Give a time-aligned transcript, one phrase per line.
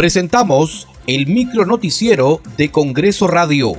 [0.00, 3.72] Presentamos el micro noticiero de Congreso Radio.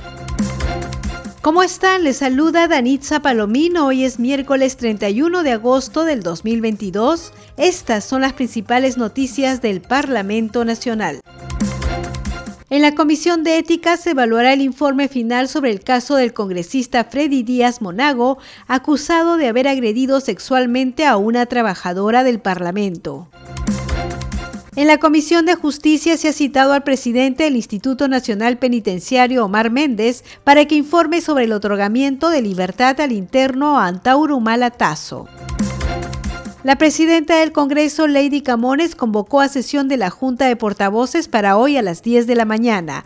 [1.40, 2.04] ¿Cómo están?
[2.04, 3.88] Les saluda Danitza Palomino.
[3.88, 7.32] Hoy es miércoles 31 de agosto del 2022.
[7.56, 11.22] Estas son las principales noticias del Parlamento Nacional.
[12.70, 17.02] En la Comisión de Ética se evaluará el informe final sobre el caso del congresista
[17.02, 23.28] Freddy Díaz Monago, acusado de haber agredido sexualmente a una trabajadora del Parlamento.
[24.74, 29.70] En la Comisión de Justicia se ha citado al presidente del Instituto Nacional Penitenciario, Omar
[29.70, 35.28] Méndez, para que informe sobre el otorgamiento de libertad al interno Antauro Malatazo.
[36.64, 41.58] La presidenta del Congreso, Lady Camones, convocó a sesión de la Junta de Portavoces para
[41.58, 43.04] hoy a las 10 de la mañana.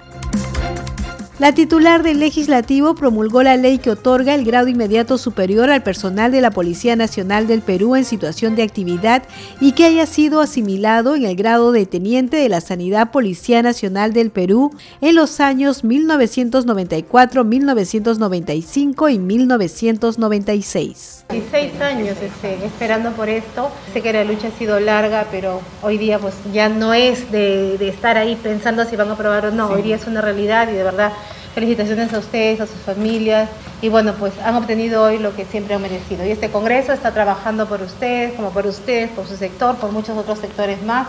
[1.39, 6.33] La titular del legislativo promulgó la ley que otorga el grado inmediato superior al personal
[6.33, 9.23] de la Policía Nacional del Perú en situación de actividad
[9.61, 14.15] y que haya sido asimilado en el grado de teniente de la Sanidad Policía Nacional
[14.15, 21.27] del Perú en los años 1994, 1995 y 1996.
[21.29, 23.71] 16 años este, esperando por esto.
[23.93, 27.75] Sé que la lucha ha sido larga, pero hoy día pues ya no es de,
[27.87, 29.69] estar ahí pensando si van a aprobar o no.
[29.69, 31.13] Hoy día es una realidad y de verdad
[31.57, 33.49] felicitaciones a ustedes, a sus familias.
[33.81, 36.25] Y bueno, pues han obtenido hoy lo que siempre han merecido.
[36.27, 40.19] Y este Congreso está trabajando por ustedes, como por ustedes, por su sector, por muchos
[40.19, 41.09] otros sectores más.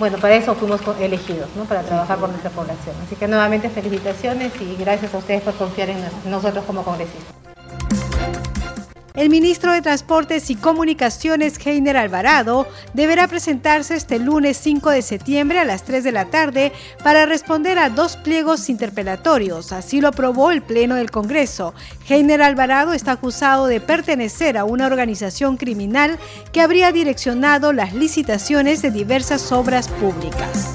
[0.00, 1.64] Bueno, para eso fuimos elegidos, ¿no?
[1.66, 2.96] para trabajar por nuestra población.
[3.06, 7.45] Así que nuevamente felicitaciones y gracias a ustedes por confiar en nosotros como congresistas.
[9.16, 15.58] El ministro de Transportes y Comunicaciones, Heiner Alvarado, deberá presentarse este lunes 5 de septiembre
[15.58, 16.70] a las 3 de la tarde
[17.02, 19.72] para responder a dos pliegos interpelatorios.
[19.72, 21.72] Así lo aprobó el Pleno del Congreso.
[22.06, 26.18] Heiner Alvarado está acusado de pertenecer a una organización criminal
[26.52, 30.74] que habría direccionado las licitaciones de diversas obras públicas.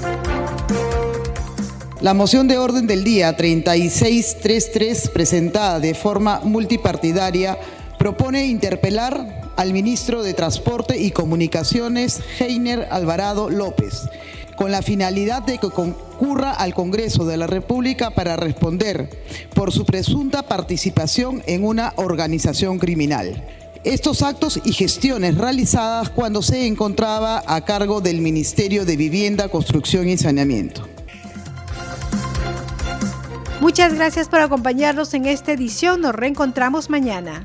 [2.00, 7.56] La moción de orden del día 3633, presentada de forma multipartidaria,
[8.02, 14.08] propone interpelar al ministro de Transporte y Comunicaciones, Heiner Alvarado López,
[14.56, 19.08] con la finalidad de que concurra al Congreso de la República para responder
[19.54, 23.40] por su presunta participación en una organización criminal.
[23.84, 30.08] Estos actos y gestiones realizadas cuando se encontraba a cargo del Ministerio de Vivienda, Construcción
[30.08, 30.88] y Saneamiento.
[33.60, 36.00] Muchas gracias por acompañarnos en esta edición.
[36.00, 37.44] Nos reencontramos mañana.